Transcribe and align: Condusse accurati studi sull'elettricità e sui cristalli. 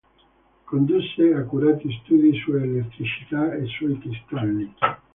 Condusse 0.65 1.31
accurati 1.35 1.91
studi 2.01 2.33
sull'elettricità 2.39 3.53
e 3.53 3.67
sui 3.67 3.99
cristalli. 3.99 4.73